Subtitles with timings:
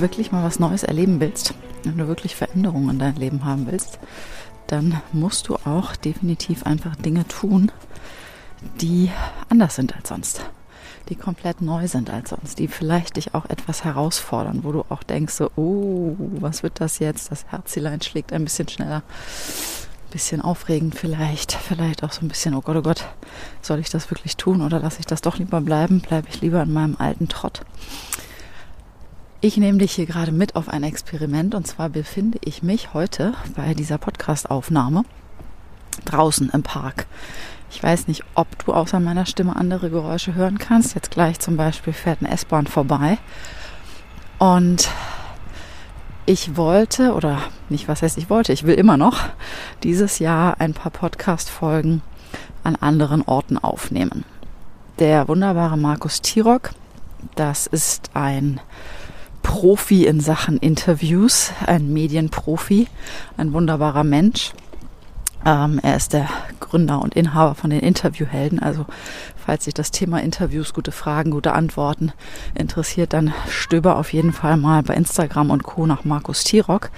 [0.00, 1.54] Wirklich mal was Neues erleben willst,
[1.84, 3.98] wenn du wirklich Veränderungen in dein Leben haben willst,
[4.66, 7.72] dann musst du auch definitiv einfach Dinge tun,
[8.80, 9.10] die
[9.48, 10.42] anders sind als sonst,
[11.08, 15.02] die komplett neu sind als sonst, die vielleicht dich auch etwas herausfordern, wo du auch
[15.02, 17.30] denkst, so, oh, was wird das jetzt?
[17.30, 22.54] Das Herzelein schlägt ein bisschen schneller, ein bisschen aufregend vielleicht, vielleicht auch so ein bisschen,
[22.54, 23.06] oh Gott, oh Gott,
[23.62, 26.00] soll ich das wirklich tun oder lasse ich das doch lieber bleiben?
[26.00, 27.62] Bleibe ich lieber in meinem alten Trott?
[29.42, 33.32] Ich nehme dich hier gerade mit auf ein Experiment und zwar befinde ich mich heute
[33.56, 35.04] bei dieser Podcast-Aufnahme
[36.04, 37.06] draußen im Park.
[37.70, 40.94] Ich weiß nicht, ob du außer meiner Stimme andere Geräusche hören kannst.
[40.94, 43.16] Jetzt gleich zum Beispiel fährt eine S-Bahn vorbei.
[44.38, 44.90] Und
[46.26, 47.38] ich wollte, oder
[47.70, 49.20] nicht, was heißt ich wollte, ich will immer noch
[49.84, 52.02] dieses Jahr ein paar Podcast-Folgen
[52.62, 54.24] an anderen Orten aufnehmen.
[54.98, 56.72] Der wunderbare Markus Tirok,
[57.36, 58.60] das ist ein
[59.42, 62.88] Profi in Sachen Interviews, ein Medienprofi,
[63.36, 64.52] ein wunderbarer Mensch.
[65.44, 66.28] Ähm, er ist der
[66.60, 68.60] Gründer und Inhaber von den Interviewhelden.
[68.60, 68.86] Also
[69.36, 72.12] falls sich das Thema Interviews, gute Fragen, gute Antworten
[72.54, 75.86] interessiert, dann stöber auf jeden Fall mal bei Instagram und Co.
[75.86, 76.90] nach Markus Tirock.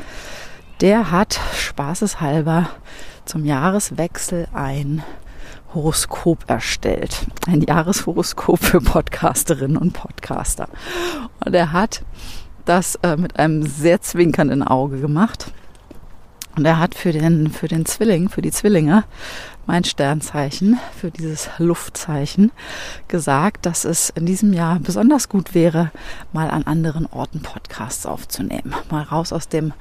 [0.80, 2.68] Der hat spaßeshalber
[3.24, 5.02] zum Jahreswechsel ein
[5.74, 7.26] Horoskop erstellt.
[7.46, 10.68] Ein Jahreshoroskop für Podcasterinnen und Podcaster.
[11.44, 12.04] Und er hat
[12.64, 15.52] das äh, mit einem sehr zwinkernden Auge gemacht.
[16.56, 19.04] Und er hat für den, für den Zwilling, für die Zwillinge,
[19.66, 22.50] mein Sternzeichen, für dieses Luftzeichen,
[23.08, 25.92] gesagt, dass es in diesem Jahr besonders gut wäre,
[26.32, 28.74] mal an anderen Orten Podcasts aufzunehmen.
[28.90, 29.72] Mal raus aus dem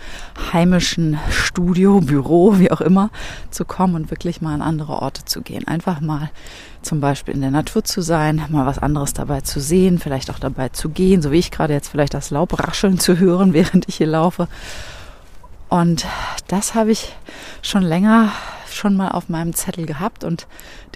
[0.54, 3.10] heimischen Studio, Büro, wie auch immer,
[3.50, 5.68] zu kommen und wirklich mal an andere Orte zu gehen.
[5.68, 6.30] Einfach mal
[6.84, 10.40] zum Beispiel in der Natur zu sein, mal was anderes dabei zu sehen, vielleicht auch
[10.40, 13.90] dabei zu gehen, so wie ich gerade jetzt vielleicht das Laub rascheln zu hören, während
[13.90, 14.48] ich hier laufe
[15.72, 16.06] und
[16.50, 17.16] das habe ich
[17.62, 18.34] schon länger
[18.70, 20.46] schon mal auf meinem Zettel gehabt und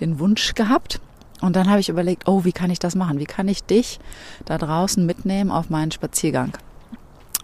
[0.01, 0.99] den Wunsch gehabt.
[1.39, 3.17] Und dann habe ich überlegt, oh, wie kann ich das machen?
[3.17, 4.01] Wie kann ich dich
[4.43, 6.57] da draußen mitnehmen auf meinen Spaziergang?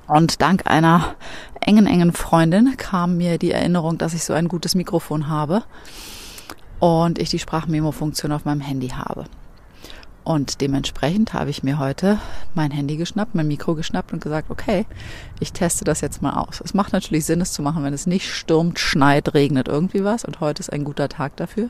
[0.08, 1.16] Und dank einer
[1.62, 5.64] engen, engen Freundin kam mir die Erinnerung, dass ich so ein gutes Mikrofon habe
[6.80, 9.24] und ich die Sprachmemo-Funktion auf meinem Handy habe.
[10.32, 12.18] Und dementsprechend habe ich mir heute
[12.54, 14.86] mein Handy geschnappt, mein Mikro geschnappt und gesagt, okay,
[15.42, 16.62] ich teste das jetzt mal aus.
[16.64, 20.24] Es macht natürlich Sinn, es zu machen, wenn es nicht stürmt, schneit, regnet, irgendwie was.
[20.24, 21.70] Und heute ist ein guter Tag dafür.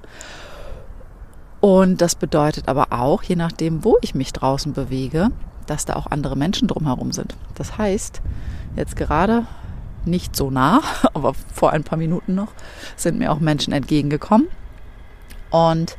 [1.59, 5.29] Und das bedeutet aber auch, je nachdem, wo ich mich draußen bewege,
[5.65, 7.35] dass da auch andere Menschen drumherum sind.
[7.55, 8.21] Das heißt,
[8.75, 9.47] jetzt gerade
[10.05, 10.81] nicht so nah,
[11.15, 12.53] aber vor ein paar Minuten noch,
[12.95, 14.49] sind mir auch Menschen entgegengekommen.
[15.49, 15.97] Und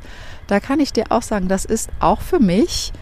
[0.52, 2.92] da kann ich dir auch sagen, das ist auch für mich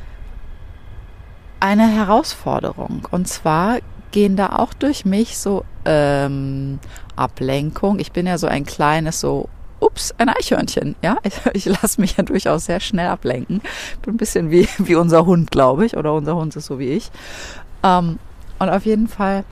[1.58, 3.08] eine Herausforderung.
[3.10, 3.78] Und zwar
[4.12, 6.78] gehen da auch durch mich so ähm,
[7.16, 7.98] Ablenkung.
[7.98, 9.48] Ich bin ja so ein kleines so
[9.80, 10.94] ups, ein Eichhörnchen.
[11.02, 13.62] Ja, ich, ich lasse mich ja durchaus sehr schnell ablenken.
[14.02, 15.96] Bin ein bisschen wie, wie unser Hund, glaube ich.
[15.96, 17.10] Oder unser Hund ist so wie ich.
[17.82, 18.20] Ähm,
[18.60, 19.42] und auf jeden Fall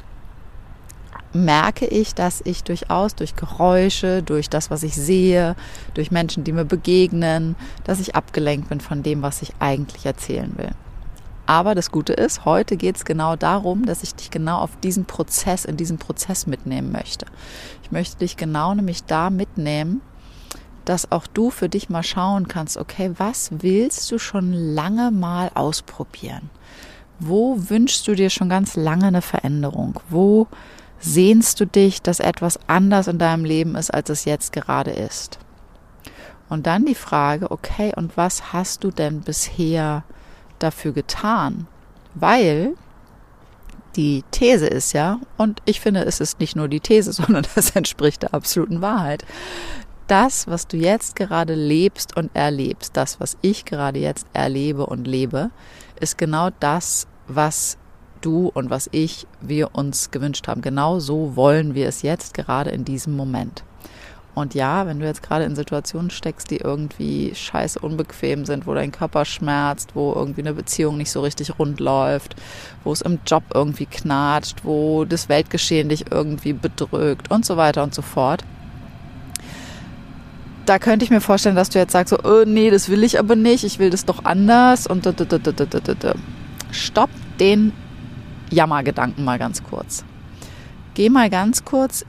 [1.39, 5.57] merke ich, dass ich durchaus durch Geräusche, durch das, was ich sehe,
[5.95, 10.53] durch Menschen, die mir begegnen, dass ich abgelenkt bin von dem, was ich eigentlich erzählen
[10.57, 10.71] will.
[11.47, 15.07] Aber das Gute ist, heute geht es genau darum, dass ich dich genau auf diesen
[15.07, 17.25] Prozess, in diesen Prozess mitnehmen möchte.
[17.83, 20.03] Ich möchte dich genau nämlich da mitnehmen,
[20.85, 25.51] dass auch du für dich mal schauen kannst, okay, was willst du schon lange mal
[25.55, 26.51] ausprobieren?
[27.19, 30.01] Wo wünschst du dir schon ganz lange eine Veränderung?
[30.11, 30.49] Wo
[31.01, 35.39] sehnst du dich, dass etwas anders in deinem Leben ist, als es jetzt gerade ist?
[36.49, 40.05] Und dann die Frage, okay, und was hast du denn bisher
[40.59, 41.67] dafür getan?
[42.15, 42.75] Weil
[43.97, 47.71] Die These ist ja, und ich finde, es ist nicht nur die These, sondern das
[47.71, 49.25] entspricht der absoluten Wahrheit.
[50.07, 55.07] Das, was du jetzt gerade lebst und erlebst, das, was ich gerade jetzt erlebe und
[55.07, 55.51] lebe,
[56.01, 57.77] ist genau das, was
[58.21, 60.63] du und was ich, wir uns gewünscht haben.
[60.63, 63.65] Genau so wollen wir es jetzt gerade in diesem Moment.
[64.39, 68.75] Und ja, wenn du jetzt gerade in Situationen steckst, die irgendwie scheiße unbequem sind, wo
[68.75, 72.37] dein Körper schmerzt, wo irgendwie eine Beziehung nicht so richtig rund läuft,
[72.85, 77.83] wo es im Job irgendwie knatscht, wo das Weltgeschehen dich irgendwie bedrückt und so weiter
[77.83, 78.45] und so fort.
[80.67, 83.19] Da könnte ich mir vorstellen, dass du jetzt sagst, so, oh, nee, das will ich
[83.19, 85.05] aber nicht, ich will das doch anders und
[86.71, 87.11] stopp
[87.41, 87.73] den
[88.51, 90.05] Jammergedanken mal ganz kurz.
[90.95, 92.05] Geh mal ganz kurz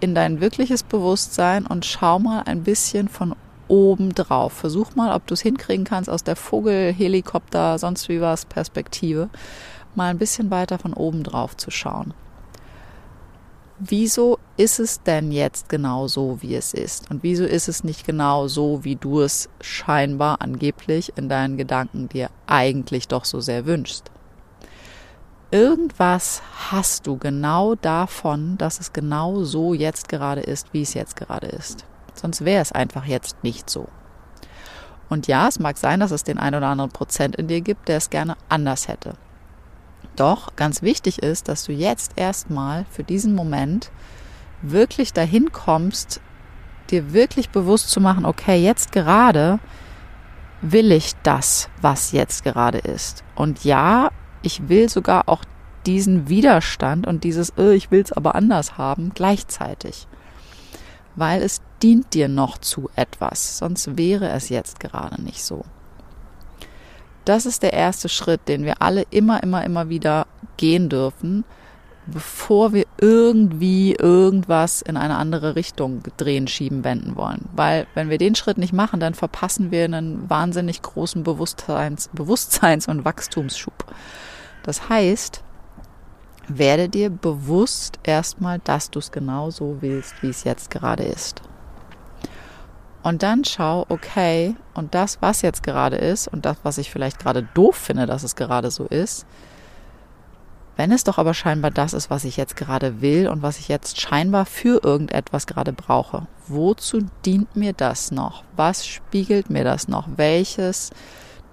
[0.00, 3.34] in dein wirkliches Bewusstsein und schau mal ein bisschen von
[3.68, 4.52] oben drauf.
[4.52, 9.28] Versuch mal, ob du es hinkriegen kannst aus der Vogel, Helikopter, sonst wie was Perspektive,
[9.94, 12.14] mal ein bisschen weiter von oben drauf zu schauen.
[13.80, 17.10] Wieso ist es denn jetzt genau so, wie es ist?
[17.12, 22.08] Und wieso ist es nicht genau so, wie du es scheinbar angeblich in deinen Gedanken
[22.08, 24.10] dir eigentlich doch so sehr wünschst?
[25.50, 31.16] Irgendwas hast du genau davon, dass es genau so jetzt gerade ist, wie es jetzt
[31.16, 31.84] gerade ist.
[32.14, 33.88] Sonst wäre es einfach jetzt nicht so.
[35.08, 37.88] Und ja, es mag sein, dass es den ein oder anderen Prozent in dir gibt,
[37.88, 39.14] der es gerne anders hätte.
[40.16, 43.90] Doch ganz wichtig ist, dass du jetzt erstmal für diesen Moment
[44.62, 46.20] wirklich dahin kommst,
[46.90, 49.60] dir wirklich bewusst zu machen, okay, jetzt gerade
[50.60, 53.22] will ich das, was jetzt gerade ist.
[53.34, 54.10] Und ja,
[54.42, 55.44] ich will sogar auch
[55.86, 60.06] diesen Widerstand und dieses, oh, ich will es aber anders haben, gleichzeitig.
[61.16, 65.64] Weil es dient dir noch zu etwas, sonst wäre es jetzt gerade nicht so.
[67.24, 70.26] Das ist der erste Schritt, den wir alle immer, immer, immer wieder
[70.56, 71.44] gehen dürfen,
[72.06, 77.44] bevor wir irgendwie irgendwas in eine andere Richtung drehen, schieben, wenden wollen.
[77.54, 82.88] Weil wenn wir den Schritt nicht machen, dann verpassen wir einen wahnsinnig großen Bewusstseins-, Bewusstseins
[82.88, 83.84] und Wachstumsschub.
[84.68, 85.42] Das heißt,
[86.46, 91.40] werde dir bewusst erstmal, dass du es genau so willst, wie es jetzt gerade ist.
[93.02, 97.18] Und dann schau, okay, und das, was jetzt gerade ist, und das, was ich vielleicht
[97.18, 99.24] gerade doof finde, dass es gerade so ist,
[100.76, 103.68] wenn es doch aber scheinbar das ist, was ich jetzt gerade will und was ich
[103.68, 108.44] jetzt scheinbar für irgendetwas gerade brauche, wozu dient mir das noch?
[108.54, 110.06] Was spiegelt mir das noch?
[110.16, 110.90] Welches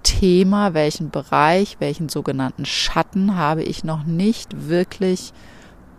[0.06, 5.32] Thema, welchen Bereich, welchen sogenannten Schatten habe ich noch nicht wirklich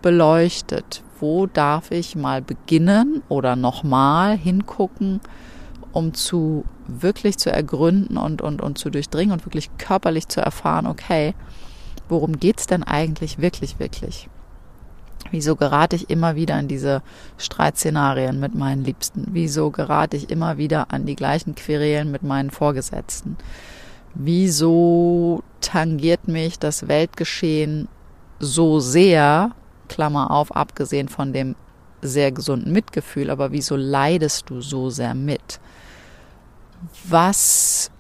[0.01, 1.03] beleuchtet?
[1.19, 5.19] Wo darf ich mal beginnen oder nochmal hingucken,
[5.91, 10.87] um zu wirklich zu ergründen und, und, und zu durchdringen und wirklich körperlich zu erfahren,
[10.87, 11.33] okay,
[12.07, 14.29] worum geht es denn eigentlich wirklich, wirklich?
[15.31, 17.01] Wieso gerate ich immer wieder in diese
[17.37, 19.27] Streitszenarien mit meinen Liebsten?
[19.31, 23.35] Wieso gerate ich immer wieder an die gleichen Querelen mit meinen Vorgesetzten?
[24.13, 27.87] Wieso tangiert mich das Weltgeschehen
[28.39, 29.51] so sehr,
[29.89, 31.55] Klammer auf, abgesehen von dem
[32.01, 35.59] sehr gesunden Mitgefühl, aber wieso leidest du so sehr mit?
[37.07, 37.91] Was,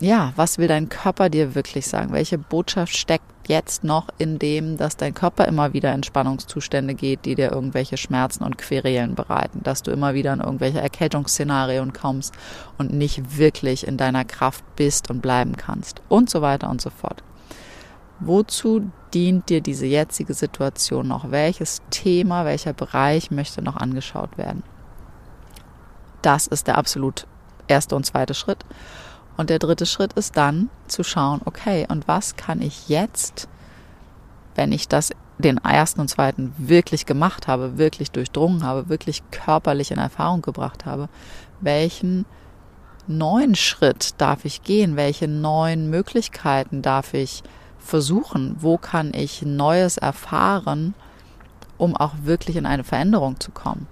[0.00, 2.12] ja, was will dein Körper dir wirklich sagen?
[2.12, 7.24] Welche Botschaft steckt jetzt noch in dem, dass dein Körper immer wieder in Spannungszustände geht,
[7.24, 12.34] die dir irgendwelche Schmerzen und Querelen bereiten, dass du immer wieder in irgendwelche Erkältungsszenarien kommst
[12.76, 16.90] und nicht wirklich in deiner Kraft bist und bleiben kannst und so weiter und so
[16.90, 17.24] fort.
[18.20, 21.30] Wozu dient dir diese jetzige Situation noch?
[21.30, 24.62] Welches Thema, welcher Bereich möchte noch angeschaut werden?
[26.22, 27.26] Das ist der absolut
[27.68, 28.64] erste und zweite Schritt.
[29.38, 33.48] Und der dritte Schritt ist dann zu schauen, okay, und was kann ich jetzt,
[34.56, 39.92] wenn ich das den ersten und zweiten wirklich gemacht habe, wirklich durchdrungen habe, wirklich körperlich
[39.92, 41.08] in Erfahrung gebracht habe,
[41.60, 42.26] welchen
[43.06, 44.96] neuen Schritt darf ich gehen?
[44.96, 47.44] Welche neuen Möglichkeiten darf ich
[47.78, 48.56] versuchen?
[48.58, 50.94] Wo kann ich Neues erfahren,
[51.76, 53.86] um auch wirklich in eine Veränderung zu kommen?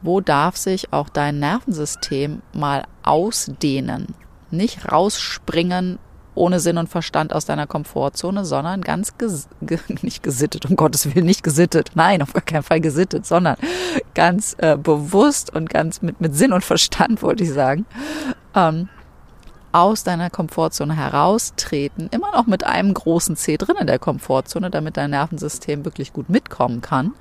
[0.00, 4.14] Wo darf sich auch dein Nervensystem mal ausdehnen?
[4.50, 5.98] Nicht rausspringen
[6.36, 11.06] ohne Sinn und Verstand aus deiner Komfortzone, sondern ganz ges ge nicht gesittet, um Gottes
[11.06, 13.56] Willen nicht gesittet, nein, auf gar keinen Fall gesittet, sondern
[14.14, 17.86] ganz äh, bewusst und ganz mit, mit Sinn und Verstand, wollte ich sagen,
[18.54, 18.88] ähm,
[19.72, 24.96] aus deiner Komfortzone heraustreten, immer noch mit einem großen C drin in der Komfortzone, damit
[24.96, 27.12] dein Nervensystem wirklich gut mitkommen kann,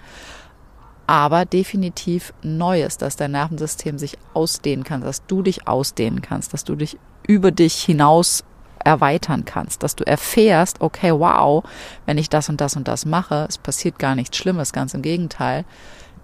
[1.08, 6.64] aber definitiv Neues, dass dein Nervensystem sich ausdehnen kann, dass du dich ausdehnen kannst, dass
[6.64, 8.44] du dich über dich hinaus
[8.84, 11.64] erweitern kannst, dass du erfährst, okay, wow,
[12.06, 15.02] wenn ich das und das und das mache, es passiert gar nichts Schlimmes, ganz im
[15.02, 15.66] Gegenteil.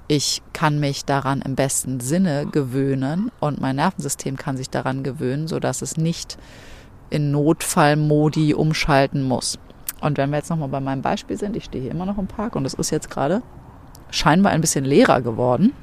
[0.08, 5.48] Ich kann mich daran im besten Sinne gewöhnen und mein Nervensystem kann sich daran gewöhnen,
[5.48, 6.38] sodass es nicht
[7.10, 9.58] in Notfallmodi umschalten muss.
[10.02, 12.28] Und wenn wir jetzt nochmal bei meinem Beispiel sind, ich stehe hier immer noch im
[12.28, 13.42] Park und es ist jetzt gerade
[14.10, 15.74] scheinbar ein bisschen leerer geworden.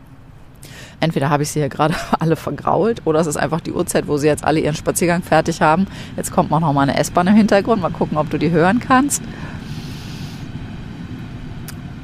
[1.00, 4.17] Entweder habe ich sie hier gerade alle vergrault oder es ist einfach die Uhrzeit, wo
[4.17, 5.87] sie jetzt alle ihren Spaziergang fertig haben.
[6.17, 7.81] Jetzt kommt noch mal eine S-Bahn im Hintergrund.
[7.81, 9.23] Mal gucken, ob du die hören kannst.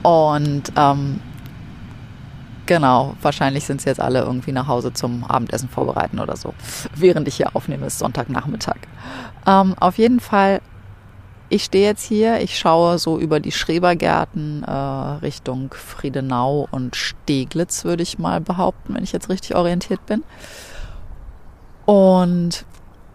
[0.03, 1.21] Und ähm,
[2.67, 6.55] genau, wahrscheinlich sind sie jetzt alle irgendwie nach Hause zum Abendessen vorbereiten oder so.
[6.95, 8.77] Während ich hier aufnehme, ist Sonntagnachmittag.
[9.47, 10.61] Ähm, auf jeden Fall
[11.55, 17.85] ich stehe jetzt hier, ich schaue so über die Schrebergärten äh, Richtung Friedenau und Steglitz,
[17.85, 20.25] würde ich mal behaupten, wenn ich jetzt richtig orientiert bin.
[21.87, 22.65] Und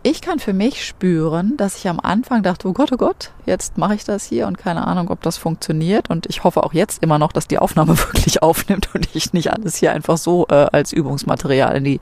[0.03, 3.77] ich kann für mich spüren, dass ich am Anfang dachte, oh Gott, oh Gott, jetzt
[3.77, 6.09] mache ich das hier und keine Ahnung, ob das funktioniert.
[6.09, 9.51] Und ich hoffe auch jetzt immer noch, dass die Aufnahme wirklich aufnimmt und ich nicht
[9.51, 11.99] alles hier einfach so äh, als Übungsmaterial in die,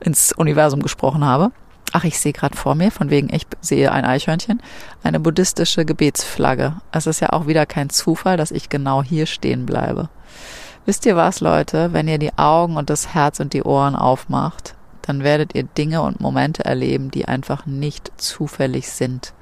[0.00, 1.52] ins Universum gesprochen habe
[1.92, 4.62] ach, ich sehe gerade vor mir, von wegen, ich sehe ein Eichhörnchen,
[5.02, 6.76] eine buddhistische Gebetsflagge.
[6.92, 10.08] Es ist ja auch wieder kein Zufall, dass ich genau hier stehen bleibe.
[10.84, 11.92] Wisst ihr was, Leute?
[11.92, 16.02] Wenn ihr die Augen und das Herz und die Ohren aufmacht, dann werdet ihr Dinge
[16.02, 19.32] und Momente erleben, die einfach nicht zufällig sind.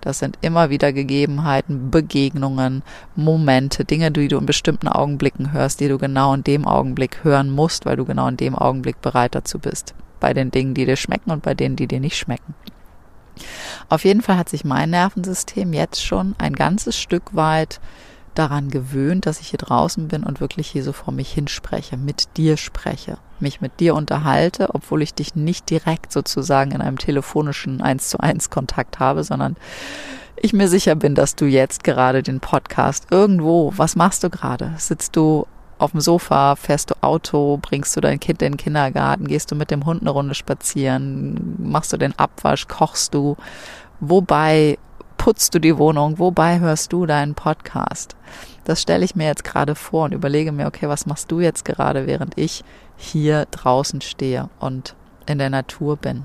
[0.00, 2.82] Das sind immer wieder Gegebenheiten, Begegnungen,
[3.16, 7.50] Momente, Dinge, die du in bestimmten Augenblicken hörst, die du genau in dem Augenblick hören
[7.50, 10.96] musst, weil du genau in dem Augenblick bereit dazu bist bei den Dingen, die dir
[10.96, 12.54] schmecken und bei denen, die dir nicht schmecken.
[13.88, 17.80] Auf jeden Fall hat sich mein Nervensystem jetzt schon ein ganzes Stück weit
[18.34, 22.36] daran gewöhnt, dass ich hier draußen bin und wirklich hier so vor mich hinspreche, mit
[22.36, 27.82] dir spreche, mich mit dir unterhalte, obwohl ich dich nicht direkt sozusagen in einem telefonischen
[27.82, 29.56] eins zu eins Kontakt habe, sondern
[30.36, 34.72] ich mir sicher bin, dass du jetzt gerade den Podcast irgendwo, was machst du gerade?
[34.78, 35.46] Sitzt du
[35.82, 39.54] auf dem Sofa, fährst du Auto, bringst du dein Kind in den Kindergarten, gehst du
[39.54, 43.36] mit dem Hund eine Runde spazieren, machst du den Abwasch, kochst du,
[44.00, 44.78] wobei
[45.18, 48.16] putzt du die Wohnung, wobei hörst du deinen Podcast?
[48.64, 51.64] Das stelle ich mir jetzt gerade vor und überlege mir, okay, was machst du jetzt
[51.64, 52.64] gerade, während ich
[52.96, 54.94] hier draußen stehe und
[55.26, 56.24] in der Natur bin?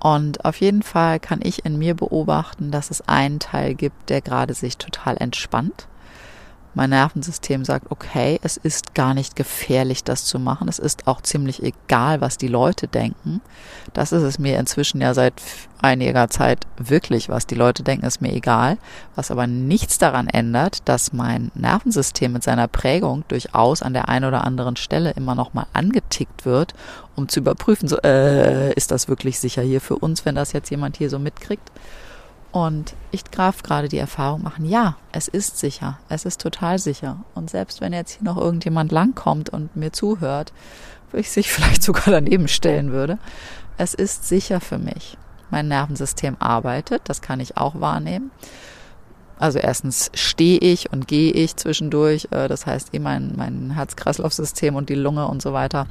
[0.00, 4.20] Und auf jeden Fall kann ich in mir beobachten, dass es einen Teil gibt, der
[4.20, 5.86] gerade sich total entspannt
[6.74, 10.68] mein Nervensystem sagt, okay, es ist gar nicht gefährlich, das zu machen.
[10.68, 13.40] Es ist auch ziemlich egal, was die Leute denken.
[13.92, 15.34] Das ist es mir inzwischen ja seit
[15.80, 18.78] einiger Zeit wirklich, was die Leute denken, ist mir egal.
[19.14, 24.24] Was aber nichts daran ändert, dass mein Nervensystem mit seiner Prägung durchaus an der einen
[24.24, 26.74] oder anderen Stelle immer noch mal angetickt wird,
[27.14, 30.70] um zu überprüfen, so, äh, ist das wirklich sicher hier für uns, wenn das jetzt
[30.70, 31.70] jemand hier so mitkriegt?
[32.54, 37.16] Und ich darf gerade die Erfahrung machen, ja, es ist sicher, es ist total sicher.
[37.34, 40.52] Und selbst wenn jetzt hier noch irgendjemand langkommt und mir zuhört,
[41.10, 43.18] wo ich sich vielleicht sogar daneben stellen würde,
[43.76, 45.18] es ist sicher für mich.
[45.50, 48.30] Mein Nervensystem arbeitet, das kann ich auch wahrnehmen.
[49.36, 54.76] Also erstens stehe ich und gehe ich zwischendurch, äh, das heißt eh mein, mein Herz-Kreislauf-System
[54.76, 55.88] und die Lunge und so weiter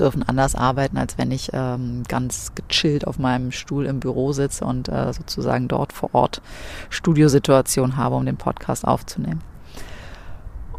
[0.00, 4.64] dürfen anders arbeiten, als wenn ich ähm, ganz gechillt auf meinem Stuhl im Büro sitze
[4.64, 6.42] und äh, sozusagen dort vor Ort
[6.90, 9.40] Studiosituation habe, um den Podcast aufzunehmen.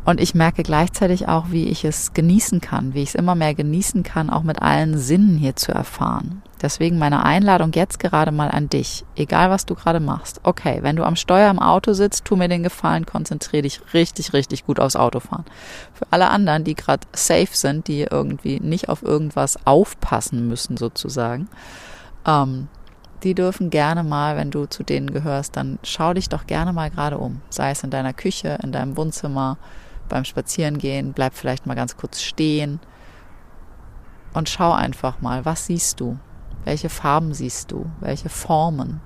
[0.05, 3.55] Und ich merke gleichzeitig auch, wie ich es genießen kann, wie ich es immer mehr
[3.55, 6.43] genießen kann, auch mit allen Sinnen hier zu erfahren.
[6.61, 10.39] Deswegen meine Einladung jetzt gerade mal an dich, egal was du gerade machst.
[10.43, 14.33] Okay, wenn du am Steuer im Auto sitzt, tu mir den Gefallen, konzentriere dich richtig,
[14.33, 15.45] richtig gut aufs Autofahren.
[15.93, 21.49] Für alle anderen, die gerade safe sind, die irgendwie nicht auf irgendwas aufpassen müssen sozusagen,
[22.25, 22.69] ähm,
[23.23, 26.89] die dürfen gerne mal, wenn du zu denen gehörst, dann schau dich doch gerne mal
[26.89, 27.41] gerade um.
[27.49, 29.57] Sei es in deiner Küche, in deinem Wohnzimmer,
[30.07, 32.79] beim Spazierengehen, bleib vielleicht mal ganz kurz stehen
[34.33, 36.17] und schau einfach mal, was siehst du?
[36.65, 37.85] Welche Farben siehst du?
[37.99, 38.99] Welche Formen?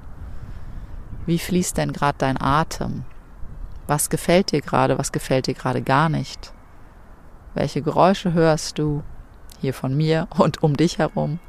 [1.25, 3.03] Wie fließt denn gerade dein Atem?
[3.85, 4.97] Was gefällt dir gerade?
[4.97, 6.53] Was gefällt dir gerade gar nicht?
[7.53, 9.03] Welche Geräusche hörst du
[9.59, 11.39] hier von mir und um dich herum?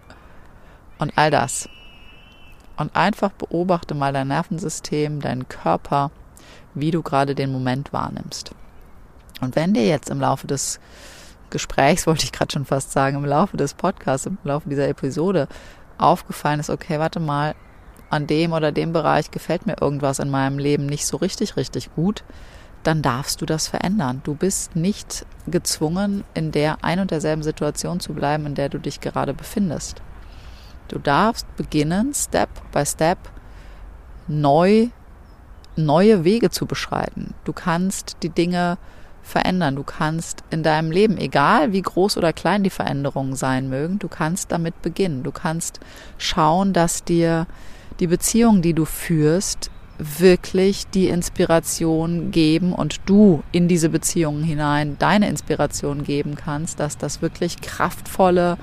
[0.98, 1.68] Und all das.
[2.76, 6.10] Und einfach beobachte mal dein Nervensystem, deinen Körper,
[6.74, 8.50] wie du gerade den Moment wahrnimmst.
[9.40, 10.80] Und wenn dir jetzt im Laufe des
[11.50, 15.46] Gesprächs, wollte ich gerade schon fast sagen, im Laufe des Podcasts, im Laufe dieser Episode
[16.00, 17.54] aufgefallen ist, okay, warte mal,
[18.11, 21.95] an dem oder dem Bereich gefällt mir irgendwas in meinem Leben nicht so richtig, richtig
[21.95, 22.25] gut,
[22.83, 24.21] dann darfst du das verändern.
[24.25, 28.78] Du bist nicht gezwungen, in der ein und derselben Situation zu bleiben, in der du
[28.78, 30.02] dich gerade befindest.
[30.88, 33.19] Du darfst beginnen, Step by Step
[34.26, 34.88] neu,
[35.76, 37.35] neue Wege zu beschreiten.
[37.45, 38.78] Du kannst die Dinge
[39.30, 39.76] verändern.
[39.76, 44.08] Du kannst in deinem Leben, egal wie groß oder klein die Veränderungen sein mögen, du
[44.08, 45.22] kannst damit beginnen.
[45.22, 45.80] Du kannst
[46.18, 47.46] schauen, dass dir
[48.00, 54.96] die Beziehung, die du führst, wirklich die Inspiration geben und du in diese Beziehungen hinein
[54.99, 58.56] deine Inspiration geben kannst, dass das wirklich kraftvolle,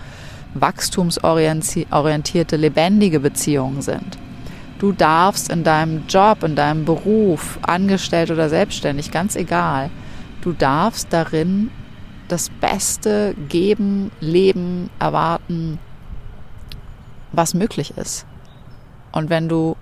[0.55, 4.17] wachstumsorientierte, lebendige Beziehungen sind.
[4.79, 9.91] Du darfst in deinem Job, in deinem Beruf, angestellt oder selbstständig, ganz egal,
[10.41, 11.71] du darfst darin
[12.27, 15.79] das Beste geben, leben, erwarten,
[17.31, 18.25] was möglich ist.
[19.11, 19.77] Und wenn du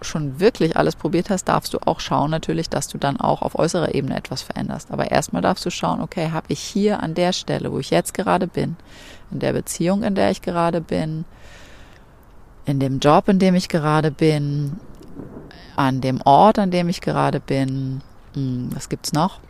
[0.00, 3.58] schon wirklich alles probiert hast, darfst du auch schauen natürlich, dass du dann auch auf
[3.58, 4.92] äußerer Ebene etwas veränderst.
[4.92, 8.14] Aber erstmal darfst du schauen, okay, habe ich hier an der Stelle, wo ich jetzt
[8.14, 8.76] gerade bin,
[9.30, 11.24] in der Beziehung, in der ich gerade bin,
[12.64, 14.78] in dem Job, in dem ich gerade bin,
[15.76, 18.02] an dem Ort, an dem ich gerade bin,
[18.34, 19.40] hm, was gibt's noch?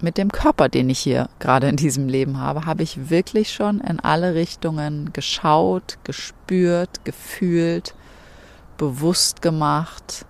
[0.00, 3.80] Mit dem Körper, den ich hier gerade in diesem Leben habe, habe ich wirklich schon
[3.80, 7.94] in alle Richtungen geschaut, gespürt, gefühlt,
[8.76, 10.24] bewusst gemacht,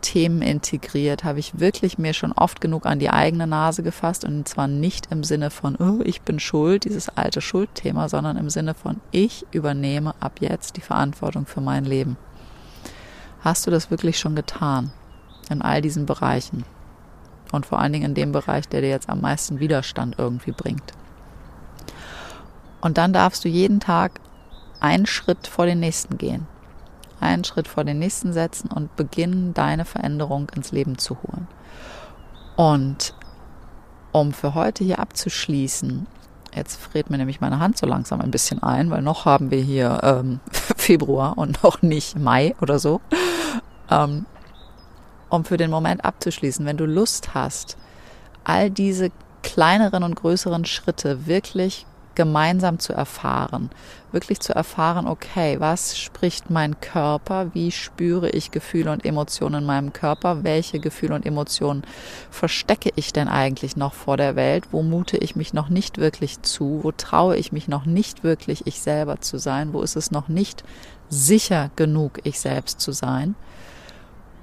[0.00, 4.48] Themen integriert, habe ich wirklich mir schon oft genug an die eigene Nase gefasst und
[4.48, 8.74] zwar nicht im Sinne von, oh, ich bin schuld, dieses alte Schuldthema, sondern im Sinne
[8.74, 12.16] von, ich übernehme ab jetzt die Verantwortung für mein Leben.
[13.40, 14.90] Hast du das wirklich schon getan
[15.48, 16.64] in all diesen Bereichen?
[17.52, 20.92] Und vor allen Dingen in dem Bereich, der dir jetzt am meisten Widerstand irgendwie bringt.
[22.80, 24.20] Und dann darfst du jeden Tag
[24.80, 26.46] einen Schritt vor den nächsten gehen
[27.20, 31.46] einen Schritt vor den nächsten setzen und beginnen, deine Veränderung ins Leben zu holen.
[32.56, 33.14] Und
[34.12, 36.06] um für heute hier abzuschließen,
[36.54, 39.60] jetzt friert mir nämlich meine Hand so langsam ein bisschen ein, weil noch haben wir
[39.60, 43.00] hier ähm, Februar und noch nicht Mai oder so.
[43.90, 44.26] Ähm,
[45.28, 47.76] um für den Moment abzuschließen, wenn du Lust hast,
[48.44, 49.10] all diese
[49.42, 53.70] kleineren und größeren Schritte wirklich gemeinsam zu erfahren.
[54.10, 57.54] Wirklich zu erfahren, okay, was spricht mein Körper?
[57.54, 60.42] Wie spüre ich Gefühle und Emotionen in meinem Körper?
[60.42, 61.84] Welche Gefühle und Emotionen
[62.30, 64.64] verstecke ich denn eigentlich noch vor der Welt?
[64.72, 66.80] Wo mute ich mich noch nicht wirklich zu?
[66.82, 69.72] Wo traue ich mich noch nicht wirklich, ich selber zu sein?
[69.72, 70.64] Wo ist es noch nicht
[71.08, 73.36] sicher genug, ich selbst zu sein?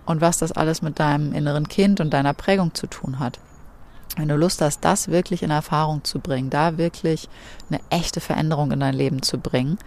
[0.06, 3.40] Und was das alles mit deinem inneren Kind und deiner Prägung zu tun hat
[4.18, 7.30] wenn du Lust hast, das wirklich in Erfahrung zu bringen, da wirklich
[7.70, 9.78] eine echte Veränderung in dein Leben zu bringen,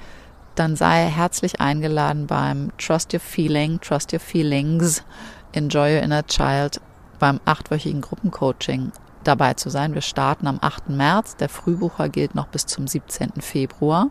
[0.55, 5.05] dann sei herzlich eingeladen beim Trust Your Feeling, Trust Your Feelings,
[5.53, 6.81] Enjoy Your Inner Child
[7.19, 9.95] beim achtwöchigen Gruppencoaching dabei zu sein.
[9.95, 10.91] Wir starten am 8.
[10.91, 11.37] März.
[11.37, 13.41] Der Frühbucher gilt noch bis zum 17.
[13.41, 14.09] Februar.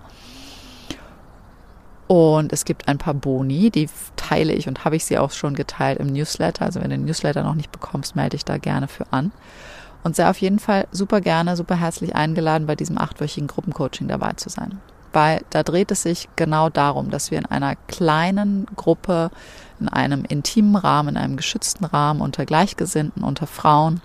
[2.07, 5.55] Und es gibt ein paar Boni, die teile ich und habe ich sie auch schon
[5.55, 6.65] geteilt im Newsletter.
[6.65, 9.31] Also wenn du den Newsletter noch nicht bekommst, melde dich da gerne für an
[10.05, 14.33] und sei auf jeden Fall super gerne, super herzlich eingeladen, bei diesem achtwöchigen Gruppencoaching dabei
[14.33, 14.79] zu sein.
[15.13, 19.31] Weil da dreht es sich genau darum, dass wir in einer kleinen Gruppe,
[19.79, 23.99] in einem intimen Rahmen, in einem geschützten Rahmen unter Gleichgesinnten, unter Frauen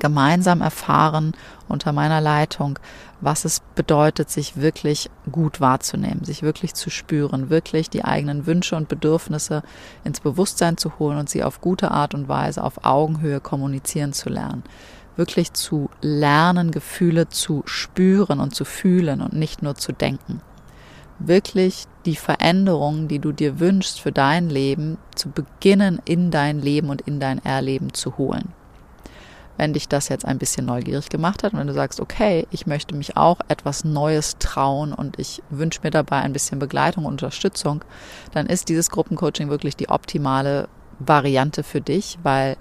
[0.00, 1.34] gemeinsam erfahren
[1.68, 2.80] unter meiner Leitung,
[3.22, 8.76] was es bedeutet, sich wirklich gut wahrzunehmen, sich wirklich zu spüren, wirklich die eigenen Wünsche
[8.76, 9.62] und Bedürfnisse
[10.04, 14.28] ins Bewusstsein zu holen und sie auf gute Art und Weise auf Augenhöhe kommunizieren zu
[14.28, 14.64] lernen
[15.16, 20.40] wirklich zu lernen, Gefühle zu spüren und zu fühlen und nicht nur zu denken.
[21.18, 26.88] Wirklich die Veränderungen, die du dir wünschst für dein Leben, zu beginnen in dein Leben
[26.88, 28.52] und in dein Erleben zu holen.
[29.62, 31.52] Wenn dich das jetzt ein bisschen neugierig gemacht hat.
[31.52, 35.82] Und wenn du sagst, okay, ich möchte mich auch etwas Neues trauen und ich wünsche
[35.84, 37.84] mir dabei ein bisschen Begleitung und Unterstützung,
[38.32, 42.56] dann ist dieses Gruppencoaching wirklich die optimale Variante für dich, weil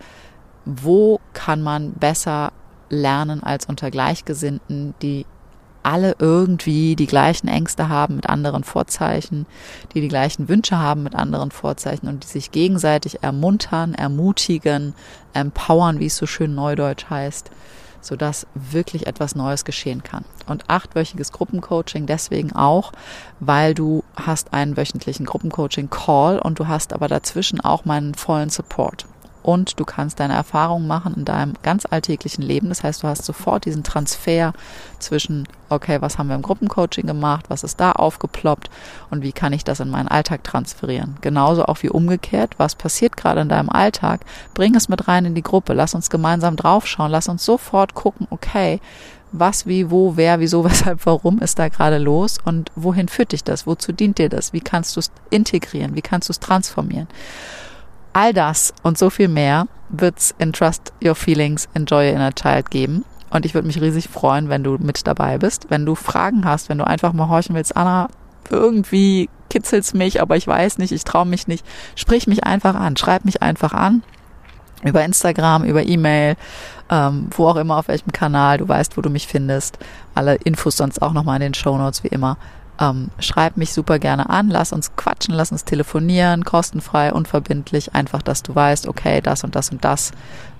[0.63, 2.51] wo kann man besser
[2.91, 5.25] lernen als unter Gleichgesinnten, die
[5.83, 9.45] alle irgendwie die gleichen Ängste haben mit anderen Vorzeichen,
[9.93, 14.93] die die gleichen Wünsche haben mit anderen Vorzeichen und die sich gegenseitig ermuntern, ermutigen,
[15.33, 17.51] empowern, wie es so schön neudeutsch heißt,
[18.01, 20.25] sodass wirklich etwas Neues geschehen kann.
[20.47, 22.91] Und achtwöchiges Gruppencoaching deswegen auch,
[23.39, 29.05] weil du hast einen wöchentlichen Gruppencoaching-Call und du hast aber dazwischen auch meinen vollen Support
[29.43, 32.69] und du kannst deine Erfahrungen machen in deinem ganz alltäglichen Leben.
[32.69, 34.53] Das heißt, du hast sofort diesen Transfer
[34.99, 38.69] zwischen, okay, was haben wir im Gruppencoaching gemacht, was ist da aufgeploppt
[39.09, 41.17] und wie kann ich das in meinen Alltag transferieren.
[41.21, 44.21] Genauso auch wie umgekehrt, was passiert gerade in deinem Alltag,
[44.53, 48.27] bring es mit rein in die Gruppe, lass uns gemeinsam draufschauen, lass uns sofort gucken,
[48.29, 48.79] okay,
[49.33, 53.43] Was, wie, wo, wer, wieso, weshalb, warum ist da gerade los und wohin führt dich
[53.45, 53.65] das?
[53.65, 54.51] Wozu dient dir das?
[54.51, 55.95] Wie kannst du es integrieren?
[55.95, 57.07] Wie kannst du es transformieren?
[58.13, 62.33] All das und so viel mehr wird es in Trust Your Feelings, Enjoy Your Inner
[62.33, 63.05] Child geben.
[63.29, 65.67] Und ich würde mich riesig freuen, wenn du mit dabei bist.
[65.69, 68.09] Wenn du Fragen hast, wenn du einfach mal horchen willst, Anna,
[68.49, 71.65] irgendwie kitzelt's mich, aber ich weiß nicht, ich traue mich nicht.
[71.95, 74.03] Sprich mich einfach an, schreib mich einfach an.
[74.83, 76.35] Über Instagram, über E-Mail,
[76.89, 78.57] ähm, wo auch immer, auf welchem Kanal.
[78.57, 79.77] Du weißt, wo du mich findest.
[80.15, 82.37] Alle Infos sonst auch nochmal in den Show Notes, wie immer.
[82.81, 88.23] Ähm, schreib mich super gerne an, lass uns quatschen, lass uns telefonieren, kostenfrei, unverbindlich, einfach,
[88.23, 90.11] dass du weißt, okay, das und das und das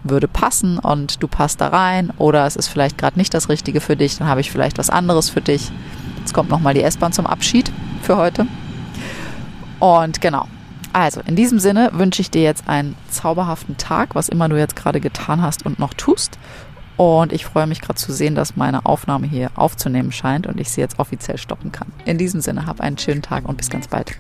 [0.04, 3.82] würde passen und du passt da rein oder es ist vielleicht gerade nicht das Richtige
[3.82, 5.72] für dich, dann habe ich vielleicht was anderes für dich.
[6.20, 7.72] Jetzt kommt nochmal die S-Bahn zum Abschied
[8.04, 8.46] für heute.
[9.80, 10.48] Und genau.
[10.94, 14.76] Also, in diesem Sinne wünsche ich dir jetzt einen zauberhaften Tag, was immer du jetzt
[14.76, 16.38] gerade getan hast und noch tust.
[17.02, 20.70] Und ich freue mich gerade zu sehen, dass meine Aufnahme hier aufzunehmen scheint und ich
[20.70, 21.92] sie jetzt offiziell stoppen kann.
[22.06, 24.20] In diesem Sinne, hab einen schönen Tag und bis ganz bald.